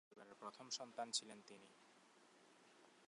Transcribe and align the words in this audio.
পরিবারের 0.05 0.35
প্রথম 0.39 0.65
সন্তান 0.69 1.07
ছিলেন 1.11 1.39
তিনি। 1.47 1.69